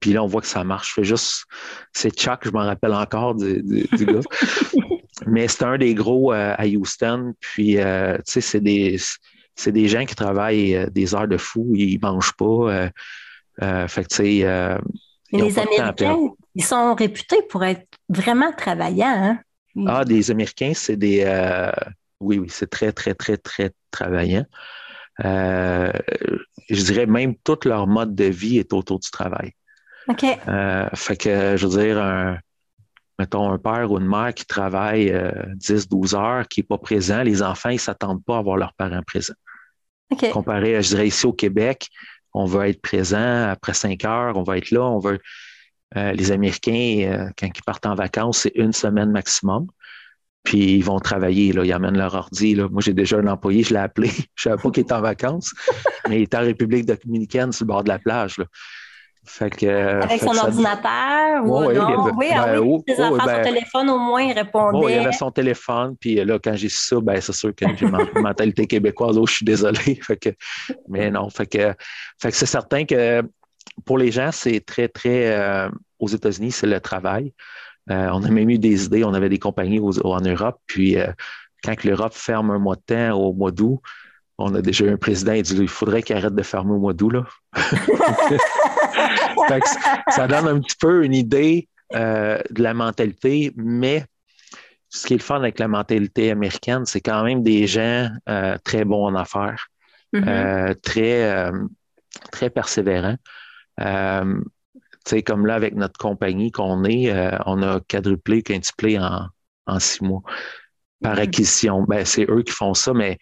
[0.00, 0.88] Puis là, on voit que ça marche.
[0.88, 1.44] Je fais juste,
[1.92, 4.20] c'est Chuck, je m'en rappelle encore du, gars.
[5.26, 7.34] Mais c'est un des gros euh, à Houston.
[7.40, 8.96] Puis, euh, tu sais, c'est des,
[9.54, 12.88] c'est des gens qui travaillent euh, des heures de fou, ils mangent pas.
[13.88, 14.78] fait que, tu sais,
[15.32, 16.16] les Américains,
[16.54, 19.38] ils sont réputés pour être vraiment travaillants.
[19.76, 19.86] Hein?
[19.86, 21.24] Ah, des Américains, c'est des.
[22.20, 24.44] Oui, oui, c'est très, très, très, très travaillant.
[25.24, 25.92] Euh,
[26.68, 29.52] je dirais même tout leur mode de vie est autour du travail.
[30.08, 30.24] OK.
[30.24, 32.38] Euh, fait que, je veux dire, un,
[33.18, 35.12] mettons, un père ou une mère qui travaille
[35.54, 38.56] 10, 12 heures, qui n'est pas présent, les enfants, ils ne s'attendent pas à avoir
[38.56, 39.34] leurs parents présents.
[40.10, 40.30] OK.
[40.30, 41.88] Comparé, je dirais, ici au Québec,
[42.32, 45.20] on va être présent après cinq heures, on va être là, on veut.
[45.96, 49.66] Euh, les Américains, euh, quand ils partent en vacances, c'est une semaine maximum.
[50.42, 52.54] Puis ils vont travailler, là, ils amènent leur ordi.
[52.54, 52.68] Là.
[52.70, 54.08] Moi, j'ai déjà un employé, je l'ai appelé.
[54.34, 55.52] Je ne savais pas qu'il était en vacances,
[56.08, 58.38] mais il est en République dominicaine sur le bord de la plage.
[58.38, 58.46] Là.
[59.26, 62.10] Fait Avec son ordinateur ou non?
[62.16, 64.94] oui, ah ben, oui, ses enfants, son ben, téléphone au moins, il répondait.
[64.94, 67.86] il avait son téléphone, puis là, quand j'ai su ça, ben, c'est sûr que j'ai
[67.86, 69.78] ma mentalité québécoise, oh, je suis désolé.
[70.02, 70.30] Fait que,
[70.88, 71.74] mais non, fait que,
[72.20, 73.22] fait que c'est certain que
[73.84, 77.34] pour les gens, c'est très, très, euh, aux États-Unis, c'est le travail.
[77.90, 81.12] Euh, on a même eu des idées, on avait des compagnies en Europe, puis euh,
[81.64, 83.80] quand l'Europe ferme un mois de temps au mois d'août,
[84.38, 86.78] on a déjà eu un président qui dit il faudrait qu'il arrête de fermer au
[86.78, 87.10] mois d'août.
[87.10, 87.26] Là.
[90.08, 94.04] ça donne un petit peu une idée euh, de la mentalité, mais
[94.88, 98.56] ce qui est le fun avec la mentalité américaine, c'est quand même des gens euh,
[98.64, 99.68] très bons en affaires,
[100.14, 100.28] mm-hmm.
[100.28, 101.52] euh, très,
[102.32, 103.16] très persévérants.
[105.24, 107.12] Comme là, avec notre compagnie qu'on est,
[107.46, 109.26] on a quadruplé, quintuplé en,
[109.66, 110.22] en six mois
[111.02, 111.20] par mm-hmm.
[111.20, 111.82] acquisition.
[111.82, 113.18] Ben, c'est eux qui font ça, mais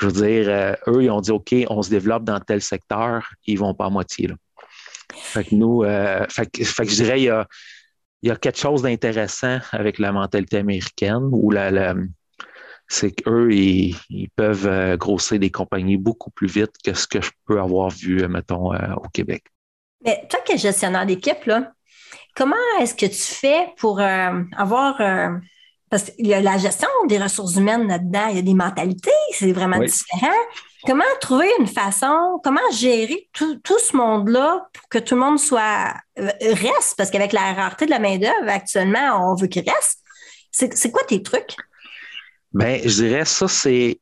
[0.00, 3.28] je veux dire, euh, eux, ils ont dit, OK, on se développe dans tel secteur,
[3.46, 4.28] ils vont pas à moitié.
[4.28, 4.34] Là.
[5.14, 7.46] Fait que nous, euh, fait, que, je dirais, il y a,
[8.22, 11.94] il y a quelque chose d'intéressant avec la mentalité américaine où la,
[12.88, 13.94] c'est qu'eux, ils,
[14.36, 18.26] peuvent euh, grossir des compagnies beaucoup plus vite que ce que je peux avoir vu,
[18.26, 19.44] mettons, au Québec.
[20.04, 21.72] Mais toi qui es gestionnaire d'équipe, là,
[22.34, 25.00] comment est-ce que tu fais pour avoir
[25.90, 29.10] parce qu'il y a la gestion des ressources humaines là-dedans, il y a des mentalités,
[29.32, 30.38] c'est vraiment différent.
[30.86, 35.92] Comment trouver une façon, comment gérer tout, ce monde-là pour que tout le monde soit
[36.18, 36.94] euh, reste?
[36.96, 39.98] Parce qu'avec la rareté de la main-d'œuvre, actuellement, on veut qu'il reste.
[40.52, 41.56] C'est quoi tes trucs?
[42.52, 44.00] Bien, je dirais ça, c'est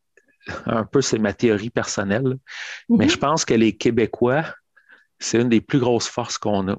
[0.67, 2.37] un peu c'est ma théorie personnelle.
[2.89, 3.11] Mais mm-hmm.
[3.11, 4.45] je pense que les Québécois,
[5.19, 6.77] c'est une des plus grosses forces qu'on a.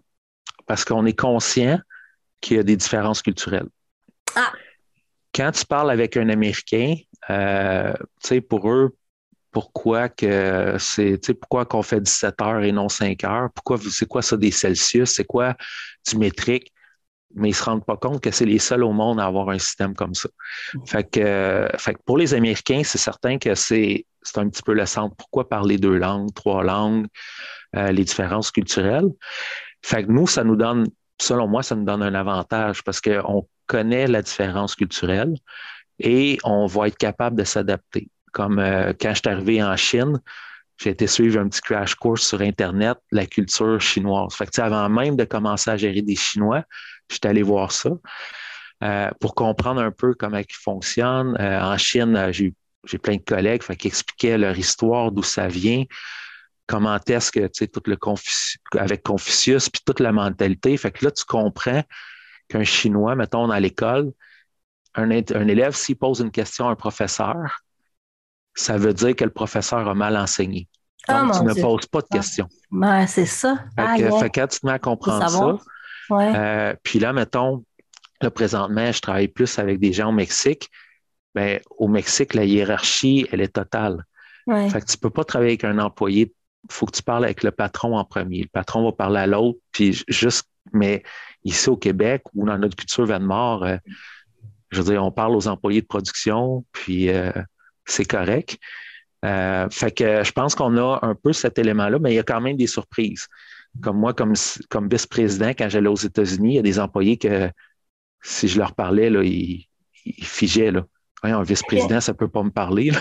[0.65, 1.79] Parce qu'on est conscient
[2.41, 3.67] qu'il y a des différences culturelles.
[4.35, 4.51] Ah
[5.33, 6.95] quand tu parles avec un Américain,
[7.29, 8.95] euh, tu sais, pour eux,
[9.51, 13.49] pourquoi que c'est, pourquoi qu'on fait 17 heures et non 5 heures?
[13.53, 15.11] Pourquoi, c'est quoi ça des Celsius?
[15.11, 15.55] C'est quoi
[16.07, 16.71] du métrique?
[17.35, 19.59] Mais ils se rendent pas compte que c'est les seuls au monde à avoir un
[19.59, 20.29] système comme ça.
[20.87, 24.73] Fait que, fait que pour les Américains, c'est certain que c'est, c'est un petit peu
[24.73, 25.15] le centre.
[25.15, 27.07] Pourquoi parler deux langues, trois langues,
[27.75, 29.09] euh, les différences culturelles?
[29.83, 30.87] Fait que nous, ça nous donne,
[31.19, 35.35] selon moi, ça nous donne un avantage parce qu'on connaît la différence culturelle
[35.99, 38.09] et on va être capable de s'adapter.
[38.31, 40.19] Comme euh, quand je suis arrivé en Chine,
[40.77, 44.33] j'ai été suivre un petit crash course sur Internet, la culture chinoise.
[44.33, 46.63] Fait que, avant même de commencer à gérer des Chinois,
[47.09, 47.89] j'étais allé voir ça
[48.83, 51.35] euh, pour comprendre un peu comment ils fonctionnent.
[51.39, 55.83] En Chine, j'ai plein de collègues qui expliquaient leur histoire, d'où ça vient,
[56.69, 57.97] comment est-ce que, tu sais, tout le
[58.77, 60.77] avec Confucius, puis toute la mentalité.
[60.77, 61.83] Fait que là, tu comprends
[62.47, 64.11] qu'un Chinois, mettons, à l'école,
[64.93, 67.63] un, un élève, s'il pose une question à un professeur,
[68.53, 70.67] ça veut dire que le professeur a mal enseigné.
[71.07, 72.17] Ah, Donc, tu ne poses pas de ah.
[72.17, 72.47] questions.
[73.07, 73.65] c'est ça.
[73.75, 75.57] Fait, que, fait quand tu te mets à comprendre ça,
[76.11, 77.63] euh, puis là, mettons,
[78.21, 80.69] là, présentement, je travaille plus avec des gens au Mexique.
[81.33, 84.05] Ben, au Mexique, la hiérarchie, elle est totale.
[84.69, 86.33] Fait que tu peux pas travailler avec un employé.
[86.65, 88.41] Il faut que tu parles avec le patron en premier.
[88.41, 91.03] Le patron va parler à l'autre, puis juste, mais
[91.43, 93.77] ici au Québec ou dans notre culture Venmore, euh,
[94.71, 97.31] je veux dire, on parle aux employés de production, puis euh,
[97.85, 98.57] c'est correct.
[99.25, 102.23] Euh, fait que je pense qu'on a un peu cet élément-là, mais il y a
[102.23, 103.27] quand même des surprises.
[103.81, 104.33] Comme moi, comme,
[104.69, 107.49] comme vice-président, quand j'allais aux États-Unis, il y a des employés que
[108.21, 109.67] si je leur parlais, là, ils,
[110.05, 110.71] ils figeaient.
[110.71, 110.85] Là.
[111.23, 112.91] un vice-président, ça ne peut pas me parler.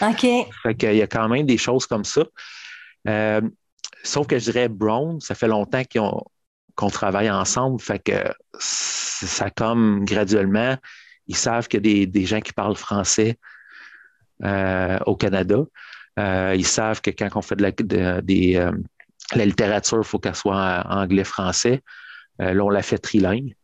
[0.00, 0.26] OK.
[0.62, 2.24] Fait qu'il y a quand même des choses comme ça.
[3.08, 3.40] Euh,
[4.02, 5.82] sauf que je dirais Brown, ça fait longtemps
[6.74, 7.80] qu'on travaille ensemble.
[7.80, 10.76] Fait que ça comme graduellement,
[11.26, 13.38] ils savent qu'il y a des gens qui parlent français
[14.44, 15.58] euh, au Canada.
[16.18, 21.82] Euh, ils savent que quand on fait de la, littérature, il faut qu'elle soit anglais-français.
[22.38, 23.54] là, on l'a fait trilingue.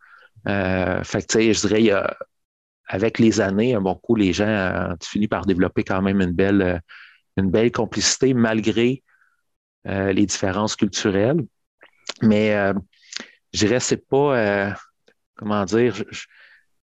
[0.47, 2.05] fait que, je dirais,
[2.89, 6.33] avec les années, un bon coup, les gens ont fini par développer quand même une
[7.51, 9.03] belle complicité malgré
[9.85, 11.45] les différences culturelles.
[12.23, 12.73] Mais
[13.53, 14.75] je dirais, c'est pas,
[15.37, 15.95] comment dire,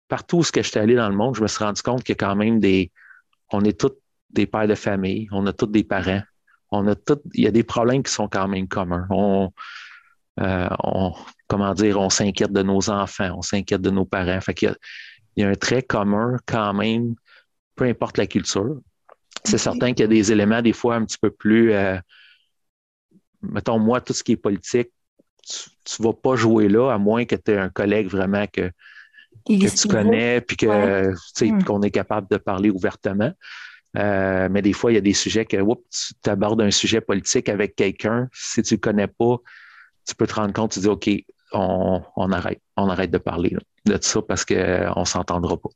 [0.08, 2.18] partout où je suis allé dans le monde, je me suis rendu compte qu'il y
[2.24, 2.92] a quand même des,
[3.52, 3.94] on est tous
[4.30, 6.22] des pères de famille, on a tous des parents,
[6.72, 9.08] on a tout, il y a des problèmes qui sont quand même communs.
[9.10, 9.52] On,
[10.40, 10.70] euh,
[11.48, 14.42] comment dire, on s'inquiète de nos enfants, on s'inquiète de nos parents.
[14.42, 14.76] Fait qu'il y a,
[15.36, 17.16] il y a un trait commun quand même,
[17.76, 18.80] peu importe la culture.
[19.44, 21.98] C'est certain qu'il y a des éléments des fois un petit peu plus, euh,
[23.44, 24.90] mettons moi, tout ce qui est politique,
[25.46, 28.72] tu ne vas pas jouer là, à moins que tu aies un collègue vraiment que,
[29.48, 31.64] que tu connais, puis hmm.
[31.64, 33.32] qu'on est capable de parler ouvertement.
[33.98, 37.50] Euh, mais des fois, il y a des sujets que tu abordes un sujet politique
[37.50, 39.38] avec quelqu'un, si tu ne connais pas,
[40.08, 41.10] tu peux te rendre compte, tu dis OK,
[41.52, 45.70] on, on arrête, on arrête de parler de ça parce qu'on ne s'entendra pas.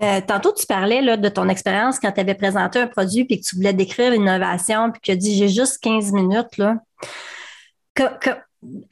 [0.00, 3.40] Euh, tantôt, tu parlais là, de ton expérience quand tu avais présenté un produit puis
[3.40, 6.56] que tu voulais décrire l'innovation, puis que tu as dit j'ai juste 15 minutes.
[6.56, 6.76] Là.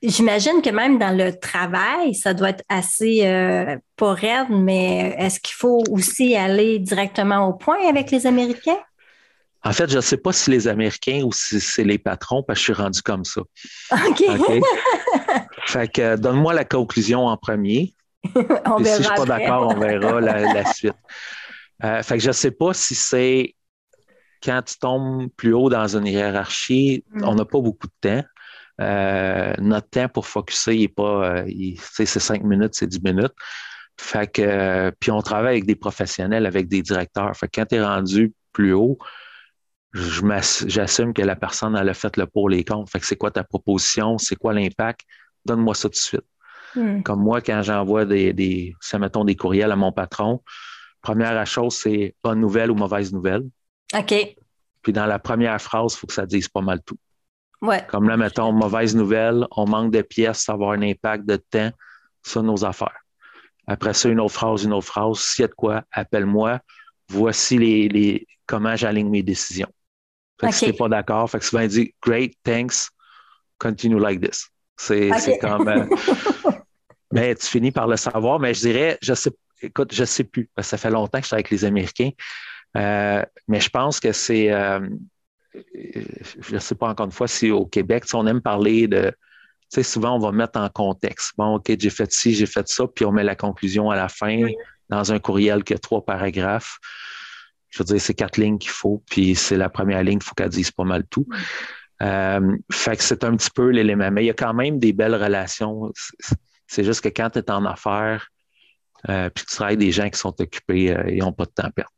[0.03, 5.41] J'imagine que même dans le travail, ça doit être assez euh, pas raide, mais est-ce
[5.41, 8.79] qu'il faut aussi aller directement au point avec les Américains?
[9.65, 12.61] En fait, je ne sais pas si les Américains ou si c'est les patrons, parce
[12.61, 13.41] que je suis rendu comme ça.
[14.09, 14.23] OK.
[15.67, 17.96] fait que donne-moi la conclusion en premier.
[18.67, 20.95] on si je ne suis pas d'accord, on verra la, suite.
[21.85, 23.55] Euh, fait que je ne sais pas si c'est
[24.43, 27.37] quand tu tombes plus haut dans une hiérarchie, on mm.
[27.37, 28.25] n'a pas beaucoup de temps.
[28.81, 33.33] Euh, notre temps pour focuser, il pas, euh, c'est cinq minutes, c'est dix minutes.
[33.99, 37.35] Fait que, puis on travaille avec des professionnels, avec des directeurs.
[37.35, 38.99] Fait que quand tu es rendu plus haut,
[39.95, 42.91] j'assume que la personne elle a fait le pour les comptes.
[42.91, 44.19] Fait que c'est quoi ta proposition?
[44.19, 45.01] C'est quoi l'impact?
[45.45, 46.25] Donne-moi ça tout de suite.
[46.77, 47.03] Hmm.
[47.03, 50.43] Comme moi, quand j'envoie des, des, mettons des courriels à mon patron,
[51.01, 53.43] première chose, c'est bonne nouvelle ou mauvaise nouvelle.
[53.97, 54.15] OK.
[54.83, 56.99] Puis dans la première phrase, il faut que ça dise pas mal tout.
[57.89, 61.37] Comme là, mettons, mauvaise nouvelle, on manque de pièces, ça va avoir un impact de
[61.37, 61.71] temps
[62.25, 63.01] sur nos affaires.
[63.67, 65.19] Après ça, une autre phrase, une autre phrase.
[65.19, 66.61] S'il y a de quoi, appelle-moi.
[67.09, 69.71] Voici les, les comment j'aligne mes décisions.
[70.41, 72.91] Fait que si tu n'es pas d'accord, fait que souvent, il dit Great, thanks,
[73.59, 74.49] continue like this.
[74.77, 75.11] C'est
[75.41, 75.69] comme.
[75.69, 75.87] Euh,
[77.13, 79.31] mais tu finis par le savoir, mais je dirais, je sais,
[79.63, 82.11] écoute, je sais plus, parce que ça fait longtemps que je suis avec les Américains.
[82.77, 84.53] Euh, mais je pense que c'est.
[84.53, 84.81] Euh,
[85.65, 89.17] je ne sais pas encore une fois si au Québec, on aime parler de, tu
[89.71, 91.33] sais, souvent on va mettre en contexte.
[91.39, 94.09] Bon, OK, j'ai fait ci, j'ai fait ça, puis on met la conclusion à la
[94.09, 94.49] fin
[94.91, 96.79] dans un courriel qui a trois paragraphes.
[97.71, 100.35] Je veux dire, c'est quatre lignes qu'il faut, puis c'est la première ligne, il faut
[100.35, 101.27] qu'elle dise pas mal tout.
[102.03, 104.11] Euh, fait que c'est un petit peu l'élément.
[104.11, 105.93] Mais il y a quand même des belles relations.
[106.67, 108.29] C'est juste que quand tu es en affaires,
[109.09, 111.51] euh, puis tu travailles avec des gens qui sont occupés, euh, ils n'ont pas de
[111.51, 111.91] temps à perdre.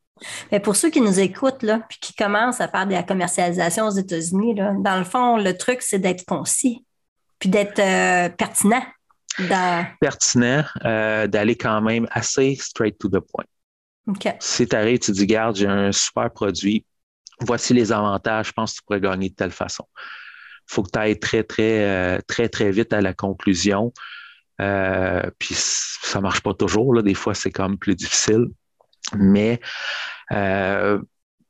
[0.51, 3.87] Mais pour ceux qui nous écoutent, là, puis qui commencent à faire de la commercialisation
[3.87, 6.85] aux États-Unis, dans le fond, le truc, c'est d'être concis,
[7.39, 8.83] puis d'être euh, pertinent.
[10.01, 13.45] pertinent d'aller quand même assez straight to the point.
[14.41, 16.85] Si tu arrives, tu dis, garde, j'ai un super produit,
[17.41, 19.85] voici les avantages, je pense que tu pourrais gagner de telle façon.
[19.95, 23.93] Il faut que tu ailles très, très, très, très vite à la conclusion.
[24.61, 26.95] Euh, puis ça marche pas toujours.
[26.95, 27.03] Là.
[27.03, 28.47] Des fois, c'est quand même plus difficile.
[29.17, 29.61] Mais
[30.33, 31.01] euh,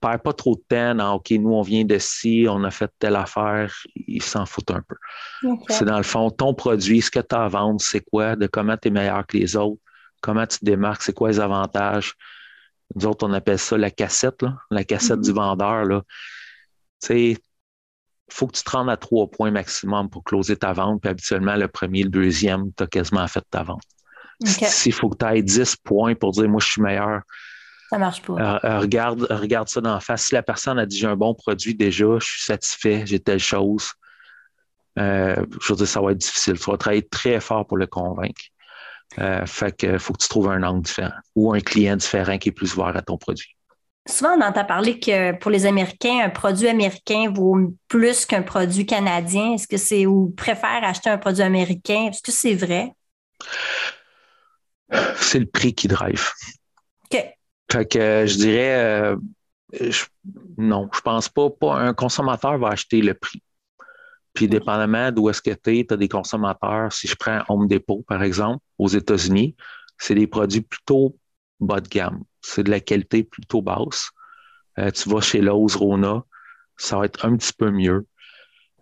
[0.00, 2.90] perds pas trop de temps dans OK, nous, on vient de ci, on a fait
[2.98, 4.96] telle affaire, ils s'en foutent un peu.
[5.68, 8.46] C'est dans le fond, ton produit, ce que tu as à vendre, c'est quoi, de
[8.46, 9.80] comment tu es meilleur que les autres,
[10.20, 12.14] comment tu te démarques, c'est quoi les avantages.
[12.94, 15.34] Nous autres, on appelle ça la cassette, là, la cassette du mm-hmm.
[15.34, 15.84] vendeur.
[15.84, 16.02] Là.
[17.02, 17.36] Tu sais,
[18.30, 21.00] faut que tu te rendes à trois points maximum pour closer ta vente.
[21.00, 23.82] Puis habituellement, le premier, le deuxième, tu as quasiment fait ta vente.
[24.44, 27.22] S'il faut que tu ailles 10 points pour dire moi, je suis meilleur.
[27.90, 28.34] Ça marche pas.
[28.34, 30.24] Euh, euh, regarde, regarde ça dans la face.
[30.24, 33.40] Si la personne a dit j'ai un bon produit déjà, je suis satisfait, j'ai telle
[33.40, 33.92] chose.
[34.98, 36.54] Euh, je veux dire, ça va être difficile.
[36.54, 38.42] Il faut travailler très fort pour le convaincre.
[39.46, 42.52] fait que faut que tu trouves un angle différent ou un client différent qui est
[42.52, 43.56] plus ouvert à ton produit.
[44.08, 48.86] Souvent, on entend parler que pour les Américains, un produit américain vaut plus qu'un produit
[48.86, 49.52] canadien.
[49.52, 52.08] Est-ce que c'est ou préfèrent acheter un produit américain?
[52.08, 52.92] Est-ce que c'est vrai?
[55.16, 56.30] C'est le prix qui drive.
[57.04, 57.22] OK.
[57.70, 59.16] Fait que je dirais euh,
[60.56, 61.76] non, je pense pas, pas.
[61.76, 63.42] Un consommateur va acheter le prix.
[64.32, 66.92] Puis, dépendamment d'où est-ce que tu es, tu as des consommateurs.
[66.92, 69.56] Si je prends Home Depot, par exemple, aux États-Unis,
[69.98, 71.16] c'est des produits plutôt
[71.60, 74.10] bas de gamme c'est de la qualité plutôt basse.
[74.78, 76.22] Euh, tu vas chez Lowe's, Rona,
[76.76, 78.06] ça va être un petit peu mieux.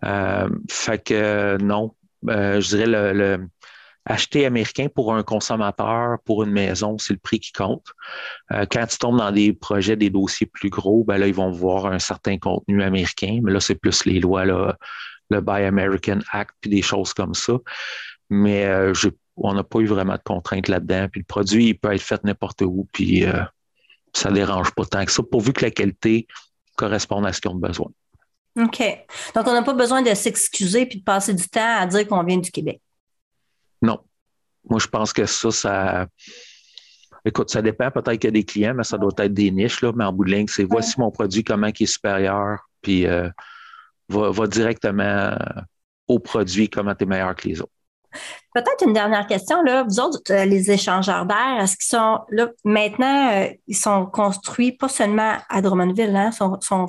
[0.03, 1.95] Euh, fait que non,
[2.29, 3.47] euh, je dirais le,
[4.05, 7.87] acheter américain pour un consommateur, pour une maison, c'est le prix qui compte.
[8.49, 11.87] quand tu tombes dans des projets, des dossiers plus gros, ben là, ils vont voir
[11.87, 14.77] un certain contenu américain, mais là, c'est plus les lois, là,
[15.29, 17.57] le Buy American Act, puis des choses comme ça.
[18.29, 18.65] Mais
[19.35, 21.09] on n'a pas eu vraiment de contraintes là-dedans.
[21.11, 23.25] Puis le produit, il peut être fait n'importe où, puis
[24.17, 26.27] ça ne dérange pas tant que ça, pourvu que la qualité
[26.75, 27.91] corresponde à ce qu'ils ont besoin.
[28.57, 28.81] OK.
[29.35, 32.23] Donc, on n'a pas besoin de s'excuser puis de passer du temps à dire qu'on
[32.23, 32.81] vient du Québec.
[33.81, 33.99] Non.
[34.69, 36.07] Moi, je pense que ça, ça.
[37.23, 37.91] Écoute, ça dépend.
[37.91, 39.91] Peut-être qu'il y a des clients, mais ça doit être des niches, là.
[39.95, 43.29] Mais en bout de ligne, c'est voici mon produit, comment il est supérieur, puis euh,
[44.09, 45.37] va, va, directement
[46.07, 47.71] au produit, comment tu es meilleur que les autres.
[48.57, 49.61] Peut-être une dernière question.
[49.61, 49.83] Là.
[49.83, 54.71] Vous autres, euh, les échangeurs d'air, est-ce qu'ils sont là maintenant, euh, ils sont construits
[54.71, 56.87] pas seulement à Drummondville, hein, sont, sont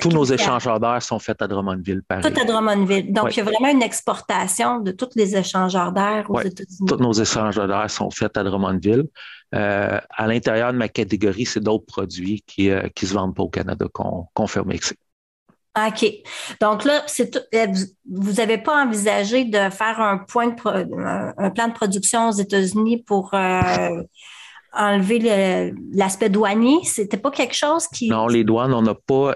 [0.00, 3.10] Tous nos échangeurs d'air sont faits à Drummondville, Tout à Drummondville.
[3.10, 6.86] Donc, il y a vraiment une exportation de tous les échangeurs d'air aux États-Unis.
[6.86, 9.04] Tous nos échangeurs d'air sont faits à Drummondville.
[9.54, 13.48] Euh, à l'intérieur de ma catégorie, c'est d'autres produits qui ne se vendent pas au
[13.48, 14.98] Canada qu'on fait au Mexique.
[15.88, 16.06] OK.
[16.60, 17.04] Donc là,
[17.54, 17.66] euh,
[18.10, 23.02] vous n'avez pas envisagé de faire un, point de un plan de production aux États-Unis
[23.04, 24.02] pour euh,
[24.72, 26.78] enlever l'aspect douanier?
[26.84, 28.08] C'était pas quelque chose qui.
[28.08, 29.34] Non, les douanes, on n'a pas.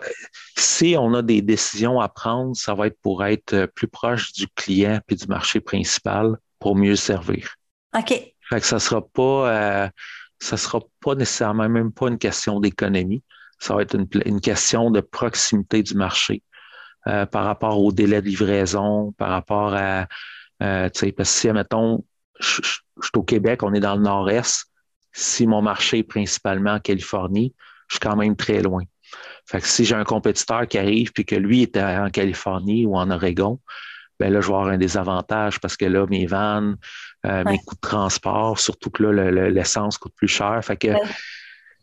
[0.56, 4.46] Si on a des décisions à prendre, ça va être pour être plus proche du
[4.48, 7.54] client et du marché principal pour mieux servir.
[7.96, 8.08] OK.
[8.08, 9.50] Fait que ça sera pas.
[9.50, 9.88] Euh,
[10.40, 13.22] ça sera pas nécessairement même pas une question d'économie
[13.64, 13.96] ça va être
[14.26, 16.42] une, question de proximité du marché
[17.06, 20.06] euh, par rapport au délai de livraison, par rapport à,
[20.62, 22.04] euh, tu sais, parce que si, admettons,
[22.38, 22.82] je, suis
[23.16, 24.66] au Québec, on est dans le nord-est,
[25.12, 27.54] si mon marché est principalement en Californie,
[27.88, 28.82] je suis quand même très loin.
[29.46, 32.96] Fait que si j'ai un compétiteur qui arrive puis que lui est en Californie ou
[32.96, 33.60] en Oregon,
[34.20, 36.76] ben là, je vais avoir un désavantage parce que là, mes vannes,
[37.24, 40.62] euh, mes coûts de transport, surtout que là, l'essence coûte plus cher.
[40.62, 40.88] Fait que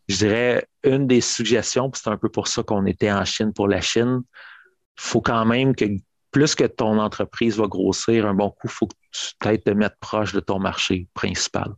[0.08, 3.68] je dirais, une des suggestions, c'est un peu pour ça qu'on était en Chine pour
[3.68, 5.86] la Chine, il faut quand même que
[6.32, 9.72] plus que ton entreprise va grossir, un bon coup, il faut que tu peut-être te
[9.72, 11.74] mettes proche de ton marché principal.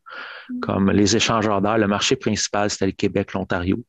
[0.50, 0.60] Mm.
[0.60, 3.84] Comme les échangeurs d'air, le marché principal, c'était le Québec, l'Ontario.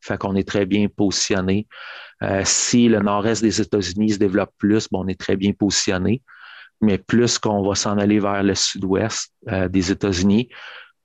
[0.00, 1.66] Fait qu'on est très bien positionné.
[2.22, 6.22] Euh, si le nord-est des États-Unis se développe plus, bon, on est très bien positionné.
[6.80, 10.48] Mais plus qu'on va s'en aller vers le sud-ouest euh, des États-Unis,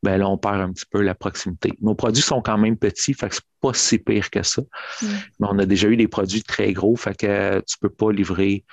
[0.04, 1.72] ben là, on perd un petit peu la proximité.
[1.82, 4.62] Nos produits sont quand même petits, fait que c'est pas si pire que ça.
[5.02, 5.08] Mm.
[5.40, 8.66] Mais on a déjà eu des produits très gros, fait que tu peux pas livrer.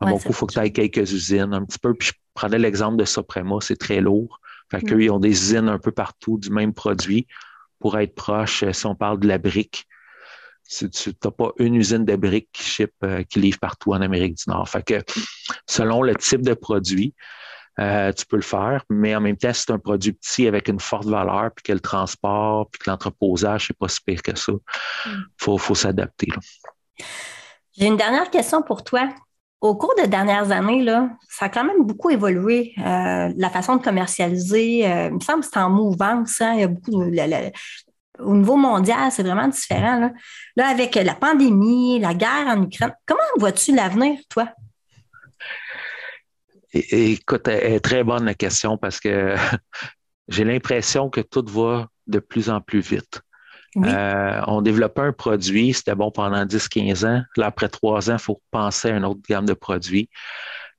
[0.00, 1.92] À mon coup, il faut que tu aies quelques usines un petit peu.
[1.94, 4.40] Puis je prenais l'exemple de Soprema, c'est très lourd.
[4.70, 5.00] Fait qu'eux, mm.
[5.00, 7.26] ils ont des usines un peu partout du même produit
[7.80, 8.62] pour être proche.
[8.62, 9.86] Euh, si on parle de la brique,
[10.68, 10.88] tu
[11.24, 14.44] n'as pas une usine de briques qui ship, euh, qui livre partout en Amérique du
[14.48, 14.68] Nord.
[14.68, 15.02] Fait que
[15.68, 17.14] selon le type de produit,
[17.78, 20.80] euh, tu peux le faire, mais en même temps, c'est un produit petit avec une
[20.80, 24.52] forte valeur, puis que le transport, puis que l'entreposage, c'est pas si pire que ça.
[24.52, 25.24] Il mm.
[25.38, 26.28] faut, faut s'adapter.
[27.76, 29.08] J'ai une dernière question pour toi.
[29.60, 33.76] Au cours des dernières années, là, ça a quand même beaucoup évolué, euh, la façon
[33.76, 34.86] de commercialiser.
[34.86, 36.40] Euh, il me semble que c'est en mouvance.
[36.40, 37.02] Hein, il y a beaucoup
[38.18, 39.98] au niveau mondial, c'est vraiment différent.
[39.98, 40.12] Là.
[40.56, 44.48] là, avec la pandémie, la guerre en Ukraine, comment vois-tu l'avenir, toi?
[46.90, 47.48] Écoute,
[47.82, 49.34] très bonne la question parce que
[50.28, 53.20] j'ai l'impression que tout va de plus en plus vite.
[53.84, 57.22] Euh, on développait un produit, c'était bon pendant 10-15 ans.
[57.36, 60.08] Là, après trois ans, il faut penser à une autre gamme de produits.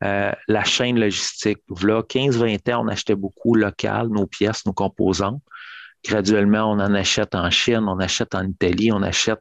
[0.03, 1.59] Euh, la chaîne logistique.
[1.81, 5.41] Là, 15-20 ans, on achetait beaucoup local, nos pièces, nos composantes.
[6.05, 9.39] Graduellement, on en achète en Chine, on achète en Italie, on achète.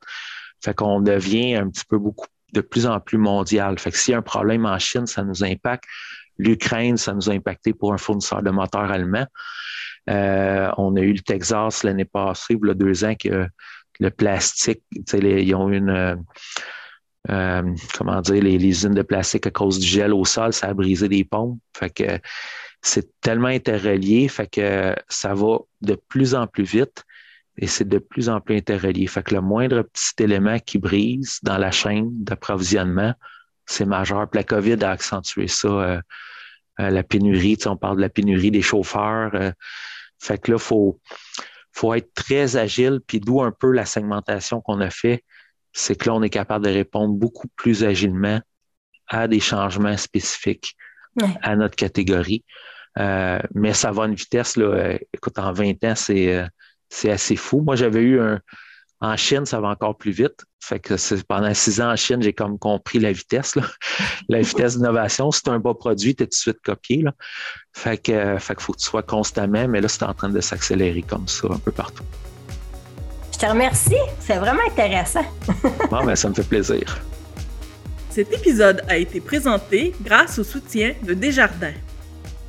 [0.63, 3.79] Fait qu'on devient un petit peu beaucoup de plus en plus mondial.
[3.79, 5.85] Fait que s'il y a un problème en Chine, ça nous impacte.
[6.39, 9.27] L'Ukraine, ça nous a impacté pour un fournisseur de moteurs allemand.
[10.09, 13.49] Euh, on a eu le Texas l'année passée, il y a deux ans, que
[13.99, 15.91] le plastique, ils ont une.
[15.91, 16.17] Euh,
[17.29, 20.75] euh, comment dire, les, usines de plastique à cause du gel au sol, ça a
[20.75, 21.59] brisé des pompes.
[21.77, 22.21] Fait que
[22.83, 27.05] c'est tellement interrelié, fait que ça va de plus en plus vite
[27.59, 29.09] et c'est de plus en plus interrelié.
[29.09, 33.15] Fait que le moindre petit élément qui brise dans la chaîne d'approvisionnement,
[33.67, 34.29] c'est majeur.
[34.31, 36.01] Puis la COVID a accentué ça,
[36.79, 37.59] la pénurie.
[37.67, 39.33] On parle de la pénurie des chauffeurs.
[40.19, 41.01] Fait que là, il faut,
[41.73, 45.25] faut être très agile, puis d'où un peu la segmentation qu'on a fait,
[45.73, 48.41] c'est que là, on est capable de répondre beaucoup plus agilement
[49.09, 50.77] à des changements spécifiques
[51.43, 52.45] à notre catégorie.
[52.99, 56.47] Euh, mais ça va à une vitesse, là, écoute, en 20 ans, c'est, euh,
[56.89, 57.61] c'est assez fou.
[57.61, 58.41] Moi, j'avais eu un,
[59.01, 60.45] en Chine, ça va encore plus vite.
[60.61, 60.95] Fait que
[61.25, 63.57] pendant six ans en Chine, j'ai comme compris la vitesse,
[64.29, 65.31] la vitesse d'innovation.
[65.31, 67.03] Si tu un beau produit, tu es tout de suite copié.
[67.03, 67.13] Là.
[67.73, 71.03] Fait que, fait faut que tu sois constamment, mais là, c'est en train de s'accélérer
[71.03, 72.05] comme ça un peu partout.
[73.33, 73.95] Je te remercie.
[74.19, 75.25] C'est vraiment intéressant.
[75.91, 76.99] bon, ben, ça me fait plaisir.
[78.11, 81.75] Cet épisode a été présenté grâce au soutien de Desjardins.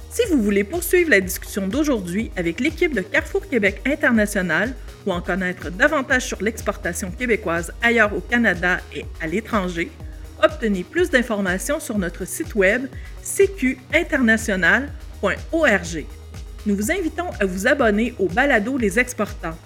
[0.10, 4.74] Si vous voulez poursuivre la discussion d'aujourd'hui avec l'équipe de Carrefour Québec International,
[5.08, 9.89] ou en connaître davantage sur l'exportation québécoise ailleurs au Canada et à l'étranger,
[10.43, 12.88] obtenez plus d'informations sur notre site web
[13.24, 16.05] cqinternational.org.
[16.66, 19.58] Nous vous invitons à vous abonner au Balado Les Exportants.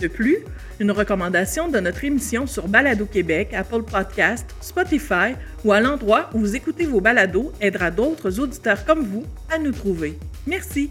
[0.00, 0.38] De plus,
[0.78, 6.38] une recommandation de notre émission sur Balado Québec, Apple Podcast, Spotify ou à l'endroit où
[6.38, 10.18] vous écoutez vos balados aidera d'autres auditeurs comme vous à nous trouver.
[10.46, 10.90] Merci.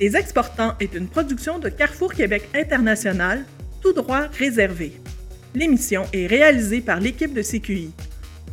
[0.00, 3.44] Les Exportants est une production de Carrefour Québec International,
[3.82, 4.94] tout droit réservé.
[5.54, 7.92] L'émission est réalisée par l'équipe de CQI.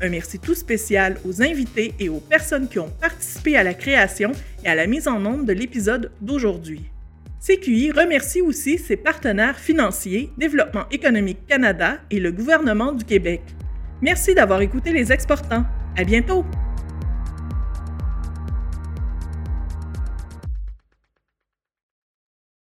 [0.02, 4.34] Un merci tout spécial aux invités et aux personnes qui ont participé à la création
[4.66, 6.82] et à la mise en ombre de l'épisode d'aujourd'hui.
[7.40, 13.42] CQI remercie aussi ses partenaires financiers, Développement économique Canada et le gouvernement du Québec.
[14.02, 15.64] Merci d'avoir écouté les exportants.
[15.96, 16.44] À bientôt!